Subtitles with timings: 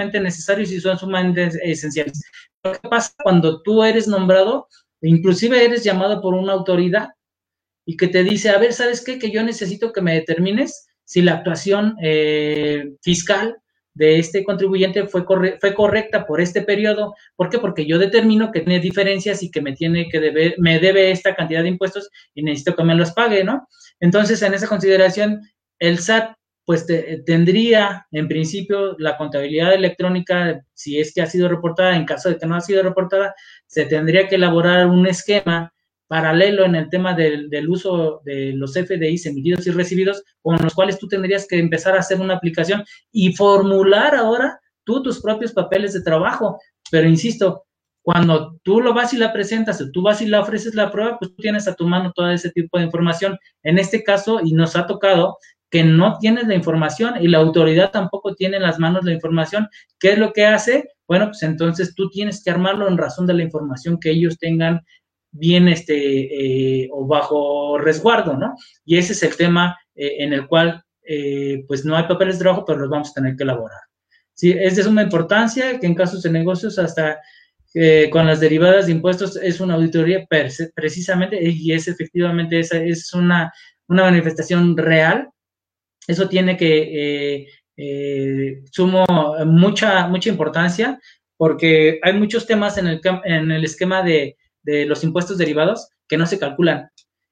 [0.00, 2.22] sumamente necesarios y son sumamente esenciales.
[2.62, 4.66] ¿Qué pasa cuando tú eres nombrado,
[5.02, 7.08] inclusive eres llamado por una autoridad
[7.86, 9.18] y que te dice, a ver, ¿sabes qué?
[9.18, 13.56] Que yo necesito que me determines si la actuación eh, fiscal
[13.94, 15.24] de este contribuyente fue,
[15.60, 17.14] fue correcta por este periodo.
[17.36, 17.58] ¿Por qué?
[17.58, 21.34] Porque yo determino que tiene diferencias y que me tiene que deber, me debe esta
[21.34, 23.66] cantidad de impuestos y necesito que me los pague, ¿no?
[23.98, 25.42] Entonces, en esa consideración,
[25.78, 26.36] el SAT
[26.70, 26.86] pues
[27.26, 32.38] tendría en principio la contabilidad electrónica, si es que ha sido reportada, en caso de
[32.38, 33.34] que no ha sido reportada,
[33.66, 35.74] se tendría que elaborar un esquema
[36.06, 40.96] paralelo en el tema del, uso de los FDIs emitidos y recibidos, con los cuales
[41.00, 45.92] tú tendrías que empezar a hacer una aplicación y formular ahora tú tus propios papeles
[45.92, 46.60] de trabajo.
[46.88, 47.64] Pero insisto,
[48.00, 51.18] cuando tú lo vas y la presentas, o tú vas y la ofreces la prueba,
[51.18, 53.36] pues tú tienes a tu mano todo ese tipo de información.
[53.64, 55.36] En este caso, y nos ha tocado
[55.70, 59.68] que no tienes la información y la autoridad tampoco tiene en las manos la información.
[59.98, 60.90] ¿Qué es lo que hace?
[61.06, 64.82] Bueno, pues entonces tú tienes que armarlo en razón de la información que ellos tengan
[65.32, 65.94] bien este,
[66.84, 68.54] eh, o bajo resguardo, ¿no?
[68.84, 72.44] Y ese es el tema eh, en el cual, eh, pues no hay papeles de
[72.44, 73.80] trabajo, pero los vamos a tener que elaborar.
[74.34, 77.18] Sí, es de suma importancia que en casos de negocios hasta
[78.10, 80.26] con las derivadas de impuestos es una auditoría
[80.74, 83.52] precisamente y es efectivamente esa es una,
[83.86, 85.28] una manifestación real.
[86.06, 87.46] Eso tiene que
[88.72, 89.06] sumo
[89.46, 91.00] mucha mucha importancia
[91.38, 96.16] porque hay muchos temas en el, en el esquema de, de los impuestos derivados que
[96.16, 96.90] no se calculan.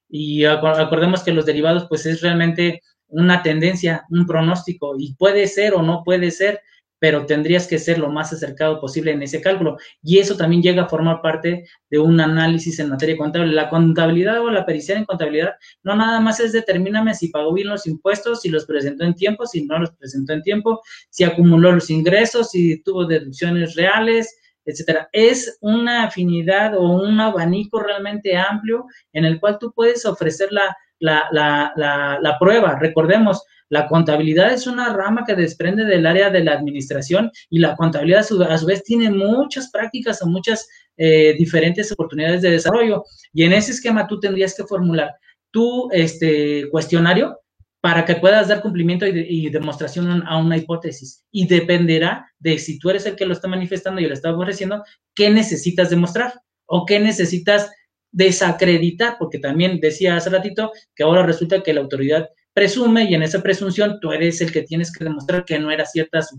[0.09, 5.75] Y acordemos que los derivados, pues es realmente una tendencia, un pronóstico, y puede ser
[5.75, 6.61] o no puede ser,
[6.99, 9.77] pero tendrías que ser lo más acercado posible en ese cálculo.
[10.03, 13.53] Y eso también llega a formar parte de un análisis en materia contable.
[13.53, 17.69] La contabilidad o la pericial en contabilidad no nada más es determíname si pagó bien
[17.69, 21.73] los impuestos, si los presentó en tiempo, si no los presentó en tiempo, si acumuló
[21.73, 25.09] los ingresos, si tuvo deducciones reales, etcétera.
[25.13, 30.77] Es una afinidad o un abanico realmente amplio en el cual tú puedes ofrecer la,
[31.01, 32.79] la, prueba.
[32.79, 37.77] Recordemos, la contabilidad es una rama que desprende del área de la administración y la
[37.77, 43.05] contabilidad a su, vez tiene muchas prácticas o muchas eh, diferentes oportunidades de desarrollo.
[43.33, 45.15] Y en ese esquema tú tendrías que formular
[45.51, 47.39] tu este, cuestionario
[47.81, 51.25] para que puedas dar cumplimiento y, demostración a una hipótesis.
[51.31, 54.83] Y dependerá de si tú eres el que lo está manifestando y lo está ofreciendo,
[55.15, 56.35] qué necesitas demostrar
[56.67, 57.71] o qué necesitas
[58.11, 62.29] desacreditar, porque también decía hace ratito que ahora resulta que la autoridad
[62.59, 65.87] presume y en esa presunción tú eres el que tienes que demostrar que no era
[65.87, 66.37] cierta su,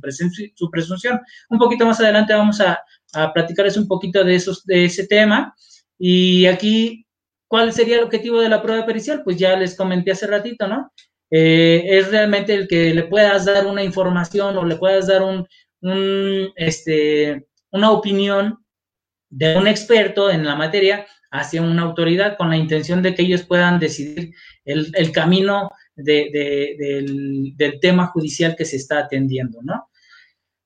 [0.54, 1.18] su presunción.
[1.50, 2.78] Un poquito más adelante vamos a,
[3.14, 5.56] a platicarles un poquito de, esos, de ese tema.
[5.98, 7.06] Y aquí,
[7.48, 9.22] ¿cuál sería el objetivo de la prueba pericial?
[9.24, 10.92] Pues ya les comenté hace ratito, ¿no?
[11.32, 15.48] Eh, es realmente el que le puedas dar una información o le puedas dar un,
[16.58, 18.58] este, una opinión
[19.30, 23.44] de un experto en la materia hacia una autoridad con la intención de que ellos
[23.44, 24.34] puedan decidir
[24.66, 25.70] el, camino
[26.04, 29.90] del, tema judicial que se está atendiendo, ¿no?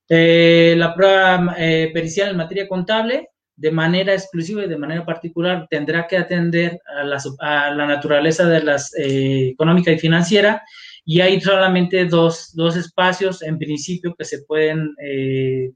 [0.10, 5.68] Eh, la prueba eh, pericial en materia contable de manera exclusiva y de manera particular
[5.70, 10.62] tendrá que atender a la, naturaleza de las eh, económica y financiera
[11.06, 14.96] y hay solamente dos, dos, espacios en principio que se pueden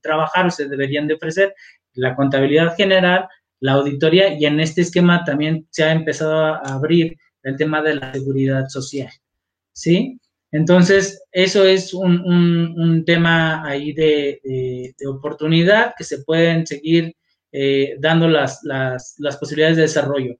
[0.01, 1.53] trabajar o se deberían de ofrecer,
[1.94, 3.28] la contabilidad general,
[3.59, 7.95] la auditoría y en este esquema también se ha empezado a abrir el tema de
[7.95, 9.09] la seguridad social,
[9.77, 10.19] ¿sí?
[10.51, 14.39] Entonces, eso es un, un, tema ahí de,
[14.97, 17.15] de oportunidad que se pueden seguir
[17.51, 20.35] eh, dando las, las, las posibilidades de desarrollo.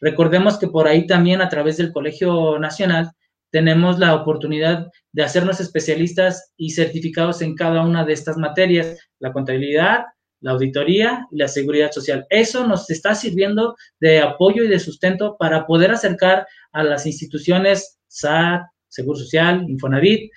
[0.00, 3.12] Recordemos que por ahí también a través del Colegio Nacional
[3.50, 9.32] tenemos la oportunidad de hacernos especialistas y certificados en cada una de estas materias, la
[9.32, 10.04] contabilidad,
[10.40, 12.26] la auditoría y la seguridad social.
[12.30, 17.98] Eso nos está sirviendo de apoyo y de sustento para poder acercar a las instituciones
[18.08, 20.30] SAT, Seguro Social, Infonavit,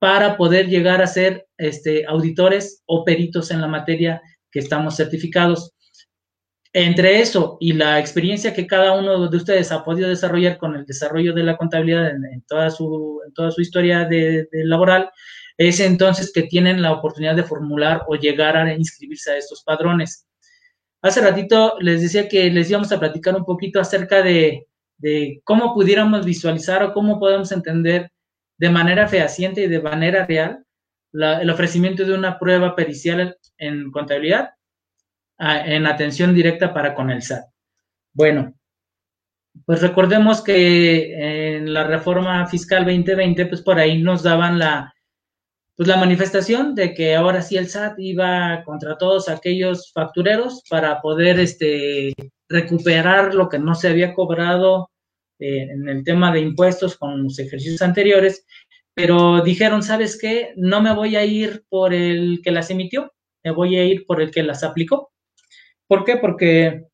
[0.00, 4.20] para poder llegar a ser este, auditores o peritos en la materia
[4.50, 5.72] que estamos certificados.
[6.72, 10.86] Entre eso y la experiencia que cada uno de ustedes ha podido desarrollar con el
[10.86, 13.20] desarrollo de la contabilidad en, toda, su,
[13.58, 15.10] historia de, laboral,
[15.56, 20.26] es entonces que tienen la oportunidad de formular o llegar a inscribirse a estos padrones.
[21.02, 24.66] Hace ratito les decía que les íbamos a platicar un poquito acerca de,
[25.00, 28.10] de cómo pudiéramos visualizar o cómo podemos entender
[28.58, 30.64] de manera fehaciente y de manera real
[31.12, 34.50] el ofrecimiento de una prueba pericial en contabilidad
[35.38, 37.44] en atención directa para con el SAT.
[38.12, 38.54] Bueno,
[39.64, 44.92] pues recordemos que en la reforma fiscal 2020, pues por ahí nos daban la,
[45.76, 51.00] pues la manifestación de que ahora sí el SAT iba contra todos aquellos factureros para
[51.00, 52.12] poder este,
[52.48, 54.89] recuperar lo que no se había cobrado
[55.40, 58.46] eh, en el tema de impuestos con los ejercicios anteriores,
[58.94, 60.52] pero dijeron, ¿sabes qué?
[60.56, 64.20] No me voy a ir por el que las emitió, me voy a ir por
[64.20, 65.12] el que las aplicó.
[65.86, 66.16] ¿Por qué?
[66.16, 66.84] Porque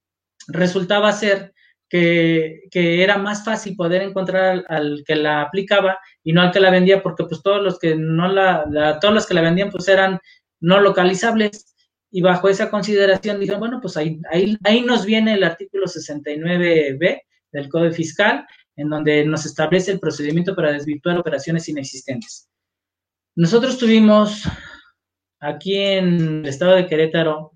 [0.49, 1.53] resultaba ser
[1.89, 6.71] que, era más fácil poder encontrar al, que la aplicaba y no al que la
[6.71, 10.19] vendía, porque pues todos los que no la, todos los que la vendían pues eran
[10.61, 11.75] no localizables
[12.11, 17.23] y bajo esa consideración dijeron, bueno, pues ahí, ahí, ahí nos viene el artículo 69b
[17.57, 22.49] del Código Fiscal, en donde nos establece el procedimiento para desvirtuar operaciones inexistentes.
[23.35, 24.43] Nosotros tuvimos
[25.41, 27.53] aquí en el estado de Querétaro,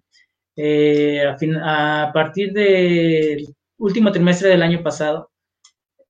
[0.57, 1.23] eh,
[1.63, 3.47] a, partir del
[3.79, 5.31] último trimestre del año pasado,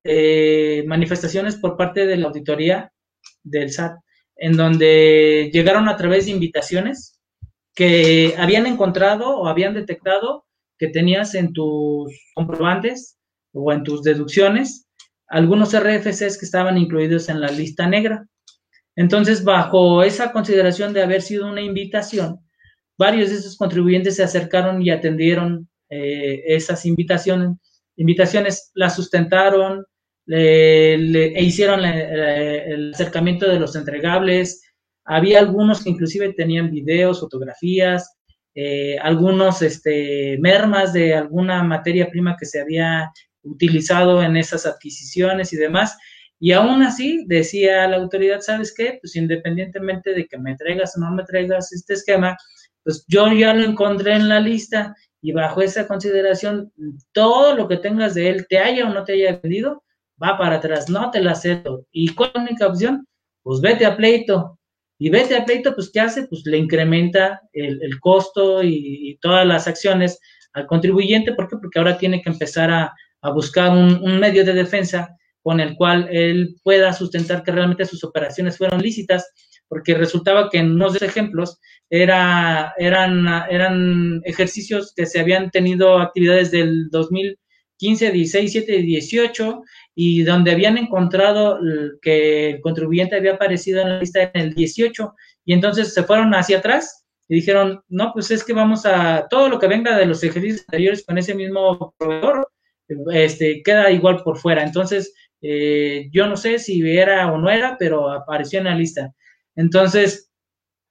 [0.02, 2.92] eh, manifestaciones por parte de la auditoría
[3.42, 3.98] del SAT,
[4.36, 7.20] en donde llegaron a través de invitaciones
[7.74, 10.46] que habían encontrado o habían detectado
[10.78, 13.19] que tenías en tus comprobantes
[13.52, 14.86] o en tus deducciones
[15.30, 18.26] algunos RFCs que estaban incluidos en la lista negra.
[18.96, 22.40] Entonces, bajo esa consideración de haber sido una invitación,
[22.98, 27.56] varios de esos contribuyentes se acercaron y atendieron eh, esas invitaciones,
[27.96, 29.84] invitaciones, las sustentaron,
[30.26, 34.62] e hicieron el acercamiento de los entregables.
[35.04, 38.16] Había algunos que inclusive tenían videos, fotografías,
[38.54, 43.10] eh, algunos este, mermas de alguna materia prima que se había
[43.42, 45.96] utilizado en esas adquisiciones y demás.
[46.38, 48.98] Y aún así decía la autoridad, ¿sabes qué?
[49.00, 52.36] Pues independientemente de que me traigas o no me traigas este esquema,
[52.82, 56.72] pues yo ya lo encontré en la lista y bajo esa consideración,
[57.12, 59.84] todo lo que tengas de él, te haya o no te haya vendido,
[60.22, 61.86] va para atrás, no te la acepto.
[61.92, 63.06] ¿Y cuál es la única opción?
[63.42, 64.58] Pues vete a pleito.
[64.98, 66.26] Y vete a pleito, pues ¿qué hace?
[66.26, 70.18] Pues le incrementa el, costo y, todas las acciones
[70.52, 71.32] al contribuyente.
[71.34, 71.56] ¿Por qué?
[71.56, 76.08] Porque ahora tiene que empezar a, a buscar un, medio de defensa con el cual
[76.10, 79.30] él pueda sustentar que realmente sus operaciones fueron lícitas,
[79.68, 81.58] porque resultaba que en unos ejemplos
[81.88, 89.62] era, eran, eran ejercicios que se habían tenido actividades del 2015, 16, 17 y 18,
[89.94, 91.58] y donde habían encontrado
[92.02, 95.14] que el contribuyente había aparecido en la lista en el 18,
[95.46, 99.48] y entonces se fueron hacia atrás y dijeron, no, pues es que vamos a, todo
[99.48, 102.49] lo que venga de los ejercicios anteriores con ese mismo proveedor,
[103.12, 104.62] este, queda igual por fuera.
[104.62, 109.14] Entonces, eh, yo no sé si era o no era, pero apareció en la lista.
[109.56, 110.30] Entonces,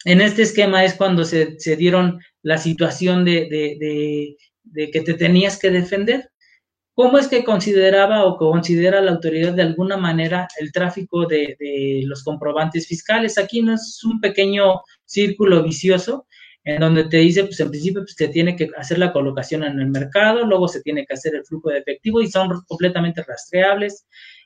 [0.05, 4.35] en este esquema es cuando se, dieron la situación de,
[4.73, 6.29] que te tenías que defender.
[6.93, 12.01] ¿Cómo es que consideraba o considera la autoridad de alguna manera el tráfico de, de,
[12.05, 13.37] los comprobantes fiscales?
[13.37, 16.27] Aquí no es un pequeño círculo vicioso,
[16.63, 19.79] en donde te dice, pues en principio, pues se tiene que hacer la colocación en
[19.79, 24.05] el mercado, luego se tiene que hacer el flujo de efectivo y son completamente rastreables.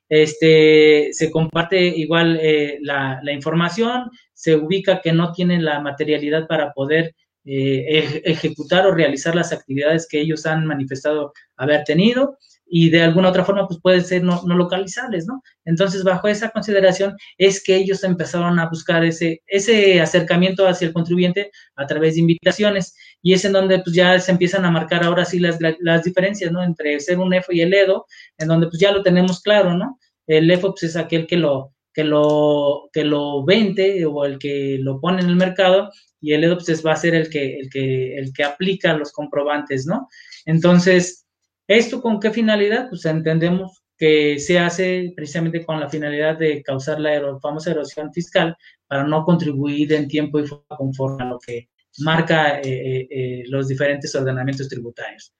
[0.10, 6.72] Este, se comparte igual eh, la, información, se ubica que no tienen la materialidad para
[6.74, 7.16] poder
[7.46, 13.30] eh, ejecutar o realizar las actividades que ellos han manifestado haber tenido y de alguna
[13.30, 15.42] otra forma pues pueden ser no, localizables, ¿no?
[15.66, 20.94] Entonces, bajo esa consideración es que ellos empezaron a buscar ese, ese acercamiento hacia el
[20.94, 25.04] contribuyente a través de invitaciones y es en donde pues ya se empiezan a marcar
[25.04, 26.64] ahora sí las, las diferencias, ¿no?
[26.64, 28.06] Entre ser un EFO y el EDO,
[28.38, 30.00] en donde pues ya lo tenemos claro, ¿no?
[30.28, 34.78] El EFO pues es aquel que lo, que lo, que lo vende o el que
[34.80, 37.70] lo pone en el mercado y el EDO pues va a ser el que, el
[37.70, 40.08] que, el que aplica los comprobantes, ¿no?
[40.46, 41.23] Entonces,
[41.68, 42.90] ¿Esto con qué finalidad?
[42.90, 48.56] Pues entendemos que se hace precisamente con la finalidad de causar la famosa erosión fiscal
[48.88, 53.44] para no contribuir en tiempo y forma conforme a lo que marca eh, eh, eh,
[53.48, 55.34] los diferentes ordenamientos tributarios.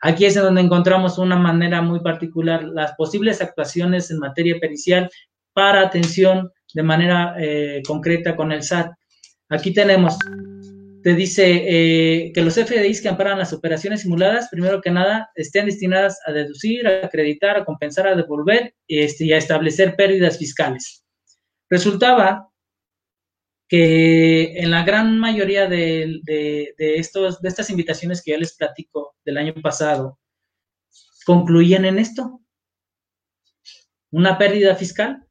[0.00, 5.10] Aquí es donde encontramos una manera muy particular, las posibles actuaciones en materia pericial
[5.52, 7.34] para atención de manera
[7.84, 8.92] concreta con el SAT.
[9.48, 10.16] Aquí tenemos
[11.08, 15.64] te dice eh, que los FDIs que amparan las operaciones simuladas, primero que nada, estén
[15.64, 21.06] destinadas a deducir, a acreditar, a compensar, a devolver este, y a establecer pérdidas fiscales.
[21.70, 22.50] Resultaba
[23.70, 29.38] que en la gran mayoría de, estos, de estas invitaciones que ya les platico del
[29.38, 30.18] año pasado,
[31.24, 32.42] concluían en esto,
[34.10, 35.26] una pérdida fiscal.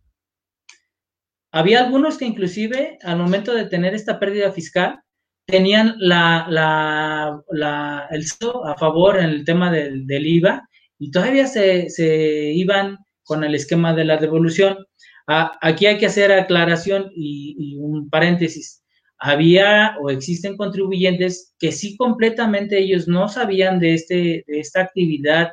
[1.51, 5.03] Había algunos que inclusive al momento de tener esta pérdida fiscal,
[5.48, 8.25] tenían la, la, la, el
[8.66, 10.68] a favor en el tema del, del IVA
[11.00, 14.77] y todavía se, se, iban con el esquema de la devolución.
[15.25, 18.84] aquí hay que hacer aclaración y, un paréntesis.
[19.20, 25.51] Había o existen contribuyentes que sí completamente ellos no sabían de, este, de esta actividad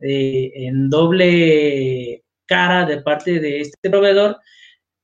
[0.00, 4.38] eh, en doble cara de parte de este proveedor,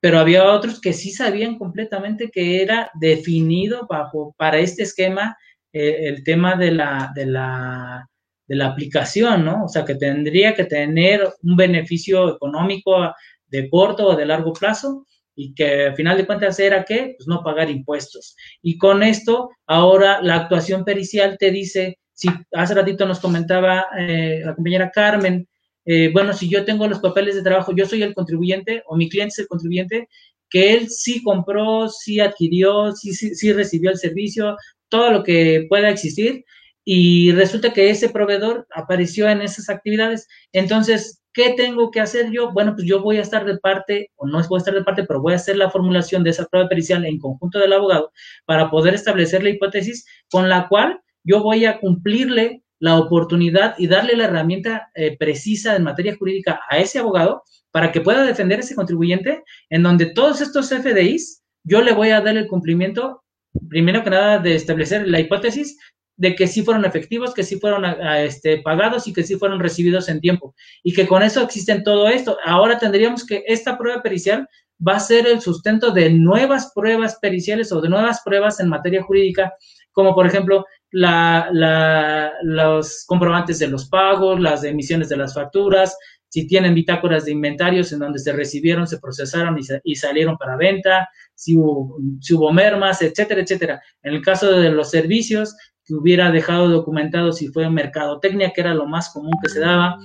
[0.00, 5.36] pero había otros que sí sabían completamente que era definido bajo para este esquema
[5.72, 8.08] eh, el tema de la, de la
[8.48, 9.64] de la aplicación, ¿no?
[9.64, 13.14] O sea, que tendría que tener un beneficio económico
[13.46, 17.28] de corto o de largo plazo y que al final de cuentas era que, pues
[17.28, 18.34] no pagar impuestos.
[18.62, 24.40] Y con esto, ahora la actuación pericial te dice, si hace ratito nos comentaba eh,
[24.44, 25.46] la compañera Carmen,
[25.90, 29.08] eh, bueno, si yo tengo los papeles de trabajo, yo soy el contribuyente o mi
[29.08, 30.06] cliente es el contribuyente,
[30.50, 34.58] que él sí compró, sí adquirió, sí, sí, sí recibió el servicio,
[34.90, 36.44] todo lo que pueda existir,
[36.84, 40.28] y resulta que ese proveedor apareció en esas actividades.
[40.52, 42.52] Entonces, ¿qué tengo que hacer yo?
[42.52, 45.04] Bueno, pues yo voy a estar de parte, o no voy a estar de parte,
[45.04, 48.12] pero voy a hacer la formulación de esa prueba pericial en conjunto del abogado
[48.44, 53.86] para poder establecer la hipótesis con la cual yo voy a cumplirle la oportunidad y
[53.86, 58.58] darle la herramienta eh, precisa en materia jurídica a ese abogado para que pueda defender
[58.58, 63.22] a ese contribuyente en donde todos estos FDIs yo le voy a dar el cumplimiento
[63.68, 65.76] primero que nada de establecer la hipótesis
[66.16, 67.84] de que sí fueron efectivos, que sí fueron
[68.16, 70.54] este, pagados y que sí fueron recibidos en tiempo.
[70.82, 72.36] Y que con eso existen todo esto.
[72.44, 74.48] Ahora tendríamos que esta prueba pericial
[74.86, 79.02] va a ser el sustento de nuevas pruebas periciales o de nuevas pruebas en materia
[79.02, 79.54] jurídica,
[79.92, 85.96] como por ejemplo la, los comprobantes de los pagos, las emisiones de las facturas,
[86.28, 91.08] si tienen bitácoras de inventarios en donde se recibieron, se procesaron y, salieron para venta,
[91.34, 93.82] si hubo, si hubo mermas, etcétera, etcétera.
[94.02, 98.74] En el caso de los servicios, que hubiera dejado documentado si fue mercadotecnia, que era
[98.74, 99.96] lo más común que se daba,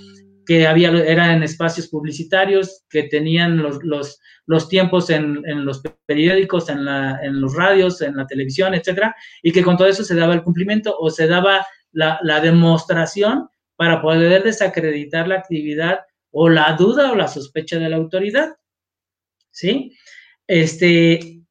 [0.45, 5.81] que había, era en espacios publicitarios, que tenían los, los, los tiempos en, en, los
[6.05, 10.03] periódicos, en, la, en los radios, en la televisión, etcétera, y que con todo eso
[10.03, 15.99] se daba el cumplimiento o se daba la, la demostración para poder desacreditar la actividad
[16.31, 18.55] o la duda o la sospecha de la autoridad.
[19.51, 19.95] ¿Sí?
[20.47, 21.43] Este,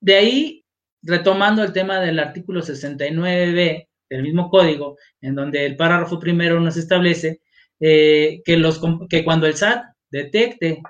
[0.00, 0.64] de ahí
[1.02, 6.76] retomando el tema del artículo 69b del mismo código, en donde el párrafo primero nos
[6.76, 7.40] establece
[7.80, 10.82] eh, que, los, que cuando el SAT detecte,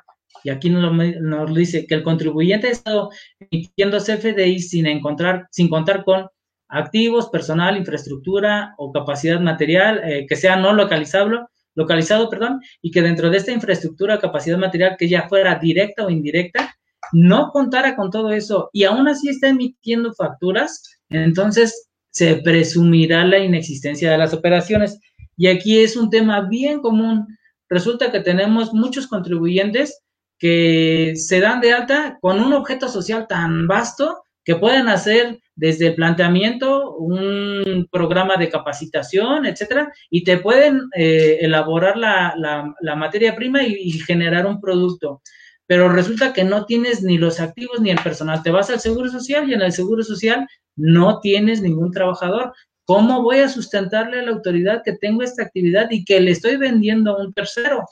[0.45, 5.69] y aquí nos, nos dice que el contribuyente ha estado emitiendo CFDI sin, encontrar, sin
[5.69, 6.29] contar con
[6.69, 11.41] activos, personal, infraestructura o capacidad material eh, que sea no localizable,
[11.75, 16.11] localizado, perdón, y que dentro de esta infraestructura, capacidad material que ya fuera directa o
[16.11, 16.75] indirecta,
[17.13, 23.39] no contara con todo eso y aún así está emitiendo facturas, entonces se presumirá la
[23.39, 24.99] inexistencia de las operaciones.
[25.39, 27.27] Y aquí es un tema bien común.
[27.71, 30.03] Resulta que tenemos muchos contribuyentes
[30.39, 35.89] que se dan de alta con un objeto social tan vasto que pueden hacer desde
[35.89, 42.35] el planteamiento un programa de capacitación, etcétera, y te pueden eh, elaborar la,
[42.81, 45.23] la, materia prima y generar un producto
[45.69, 48.43] pero resulta que no tienes ni los activos ni el personal.
[48.43, 52.55] Te vas al Seguro Social y en el Seguro Social no tienes ningún trabajador.
[52.89, 56.57] ¿Cómo voy a sustentarle a la autoridad que tengo esta actividad y que le estoy
[56.57, 57.85] vendiendo a un tercero?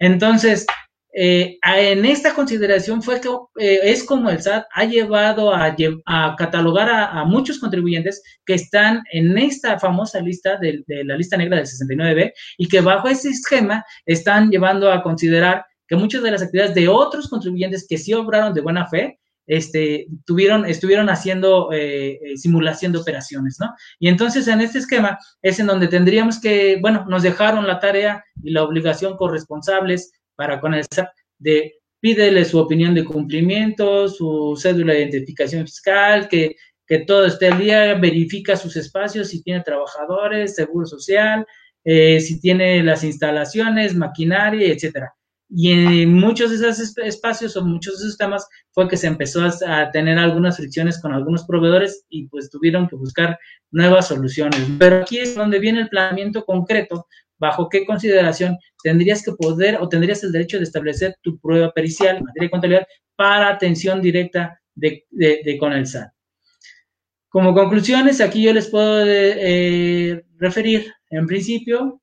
[0.00, 0.66] Entonces,
[1.14, 3.28] eh, en esta consideración fue que
[3.60, 5.76] eh, es como el SAT ha llevado a,
[6.36, 11.58] catalogar a, muchos contribuyentes que están en esta famosa lista de, de la lista negra
[11.58, 16.42] del 69B y que bajo ese esquema están llevando a considerar que muchas de las
[16.42, 22.20] actividades de otros contribuyentes que sí obraron de buena fe, este, tuvieron, estuvieron haciendo eh,
[22.22, 23.74] eh, simulación de operaciones, ¿no?
[23.98, 28.24] Y entonces en este esquema es en donde tendríamos que, bueno, nos dejaron la tarea
[28.42, 34.58] y la obligación corresponsables para con el SAT de pídele su opinión de cumplimiento, su
[34.60, 36.56] cédula de identificación fiscal, que,
[36.86, 41.46] que todo esté al día, verifica sus espacios, si tiene trabajadores, seguro social,
[41.84, 45.14] eh, si tiene las instalaciones, maquinaria, etcétera.
[45.52, 49.42] Y en muchos de esos espacios o muchos de esos temas fue que se empezó
[49.66, 53.36] a tener algunas fricciones con algunos proveedores y pues tuvieron que buscar
[53.72, 54.60] nuevas soluciones.
[54.78, 57.06] Pero aquí es donde viene el planeamiento concreto,
[57.38, 62.18] bajo qué consideración tendrías que poder o tendrías el derecho de establecer tu prueba pericial
[62.18, 66.12] en materia de contabilidad para atención directa de, de, con el SAT.
[67.28, 72.00] Como conclusiones, aquí yo les puedo eh, referir, en principio,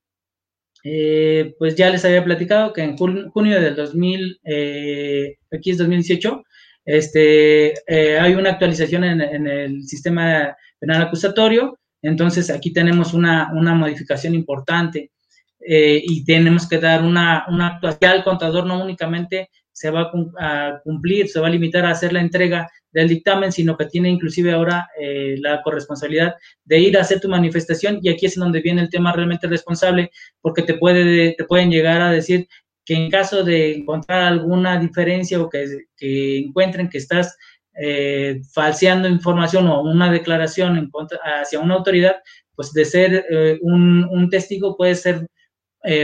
[0.90, 6.44] eh, pues ya les había platicado que en junio del 2000, eh, aquí es 2018,
[6.86, 14.34] este, eh, hay una actualización en, el sistema penal acusatorio, entonces aquí tenemos una, modificación
[14.34, 15.12] importante
[15.60, 21.30] y tenemos que dar una, una actuación al contador no únicamente se va a cumplir,
[21.30, 24.90] se va a limitar a hacer la entrega del dictamen, sino que tiene inclusive ahora
[25.00, 26.34] eh, la corresponsabilidad
[26.66, 29.46] de ir a hacer tu manifestación y aquí es en donde viene el tema realmente
[29.46, 30.10] responsable,
[30.42, 32.48] porque te, puede, te pueden llegar a decir
[32.86, 35.68] que en caso de encontrar alguna diferencia o que,
[36.00, 37.38] encuentren que estás
[37.80, 42.16] eh, falseando información o una declaración en contra, hacia una autoridad,
[42.56, 45.28] pues de ser eh, un, un, testigo puede ser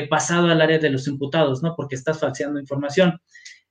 [0.09, 1.75] pasado al área de los imputados, ¿no?
[1.75, 3.19] Porque estás falseando información.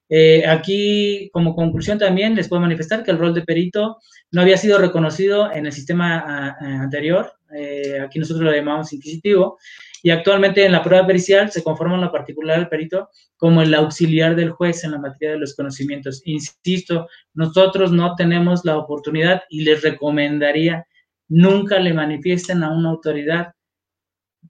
[0.08, 3.98] Eh, aquí, como conclusión también, les puedo manifestar que el rol de perito
[4.30, 9.58] no había sido reconocido en el sistema anterior, eh, aquí nosotros lo llamamos inquisitivo,
[10.02, 14.34] y actualmente en la prueba pericial se conforma la particular del perito como el auxiliar
[14.34, 16.22] del juez en la materia de los conocimientos.
[16.24, 20.86] Insisto, nosotros no tenemos la oportunidad y les recomendaría
[21.32, 23.54] nunca le manifiesten a una autoridad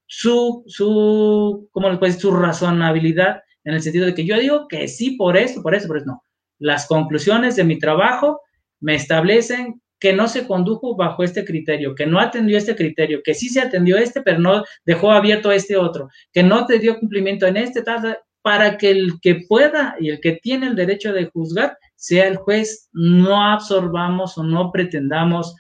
[0.07, 4.89] su, su, ¿cómo le puede Su razonabilidad en el sentido de que yo digo que
[4.89, 6.25] sí por esto, por eso, por eso no.
[6.59, 8.41] Las conclusiones de mi trabajo
[8.81, 13.35] me establecen que no se condujo bajo este criterio, que no atendió este criterio, que
[13.35, 17.47] sí se atendió este, pero no dejó abierto este otro, que no te dio cumplimiento
[17.47, 21.27] en este, tal, para que el que pueda y el que tiene el derecho de
[21.27, 25.55] juzgar sea el juez, no absorbamos o no pretendamos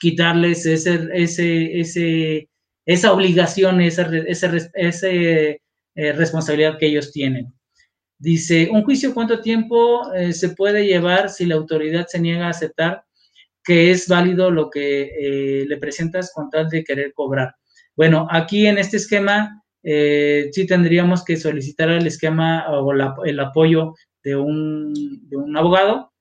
[0.00, 2.48] quitarles ese, ese, ese,
[2.86, 5.60] esa obligación, esa, ese, ese
[6.00, 7.52] eh, responsabilidad que ellos tienen.
[8.18, 12.50] Dice, ¿un juicio cuánto tiempo eh, se puede llevar si la autoridad se niega a
[12.50, 13.04] aceptar
[13.62, 17.54] que es válido lo que eh, le presentas con tal de querer cobrar?
[17.94, 22.92] Bueno, aquí en este esquema sí tendríamos que solicitar el esquema o
[23.24, 25.22] el apoyo de un,
[25.54, 26.12] abogado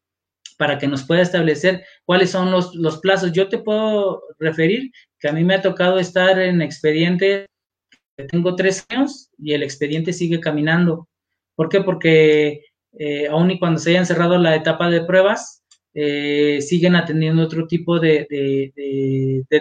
[0.57, 3.31] para que nos pueda establecer cuáles son los, los plazos.
[3.31, 7.45] Yo te puedo referir que a mí me ha tocado estar en expediente
[8.27, 11.07] tengo tres años y el expediente sigue caminando.
[11.55, 11.81] ¿Por qué?
[11.81, 12.63] Porque
[12.97, 17.67] eh, aún y cuando se hayan cerrado la etapa de pruebas, eh, siguen atendiendo otro
[17.67, 18.27] tipo de,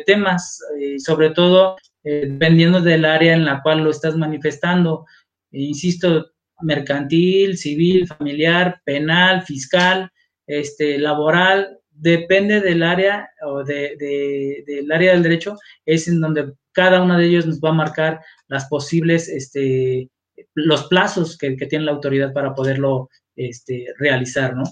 [0.07, 5.07] temas, eh, sobre todo dependiendo del área en la cual lo estás manifestando.
[5.51, 10.11] insisto, mercantil, civil, familiar, penal, fiscal,
[10.47, 17.19] este, laboral, depende del área o del área del derecho, es en donde cada uno
[17.19, 20.09] de ellos nos va a marcar las posibles, este,
[20.55, 24.62] los plazos que, tiene la autoridad para poderlo este, realizar, ¿no?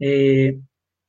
[0.00, 0.58] Eh,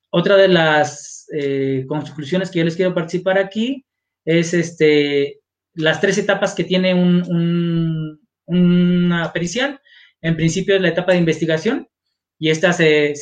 [0.09, 3.85] otra de las eh, conclusiones que yo les quiero participar aquí
[4.25, 5.39] es este,
[5.75, 9.79] las tres etapas que tiene un, una pericial.
[10.21, 11.87] En principio es la etapa de investigación
[12.37, 13.15] y esta se